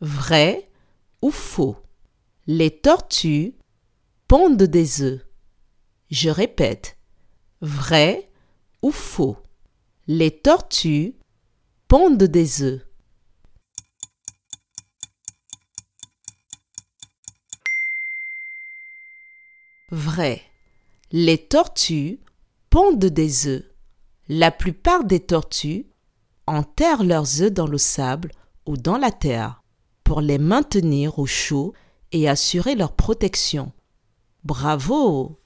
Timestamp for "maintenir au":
30.38-31.26